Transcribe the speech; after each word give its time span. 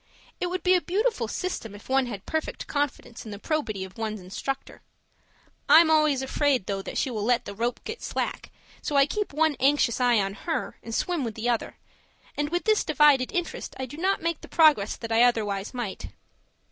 It 0.39 0.47
would 0.47 0.63
be 0.63 0.73
a 0.73 0.81
beautiful 0.81 1.27
system 1.27 1.75
if 1.75 1.87
one 1.87 2.07
had 2.07 2.25
perfect 2.25 2.65
confidence 2.65 3.23
in 3.23 3.29
the 3.29 3.37
probity 3.37 3.83
of 3.83 3.99
one's 3.99 4.19
instructor. 4.19 4.81
I'm 5.69 5.91
always 5.91 6.23
afraid, 6.23 6.65
though, 6.65 6.81
that 6.81 6.97
she 6.97 7.11
will 7.11 7.23
let 7.23 7.45
the 7.45 7.53
rope 7.53 7.79
get 7.83 8.01
slack, 8.01 8.49
so 8.81 8.95
I 8.95 9.05
keep 9.05 9.31
one 9.31 9.55
anxious 9.59 10.01
eye 10.01 10.17
on 10.19 10.33
her 10.49 10.79
and 10.81 10.95
swim 10.95 11.23
with 11.23 11.35
the 11.35 11.49
other, 11.49 11.77
and 12.35 12.49
with 12.49 12.63
this 12.63 12.83
divided 12.83 13.31
interest 13.31 13.75
I 13.77 13.85
do 13.85 13.95
not 13.97 14.23
make 14.23 14.41
the 14.41 14.47
progress 14.47 14.95
that 14.97 15.11
I 15.11 15.21
otherwise 15.21 15.71
might. 15.71 16.07